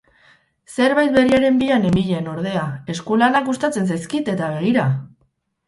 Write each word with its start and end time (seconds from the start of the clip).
Zerbai 0.77 1.03
berriaren 1.17 1.59
bila 1.63 1.77
nenbilen, 1.83 2.31
ordea, 2.33 2.65
eskulanak 2.95 3.47
gustatzen 3.53 3.89
zaizkit 3.93 4.35
eta 4.37 4.51
begira! 4.59 4.91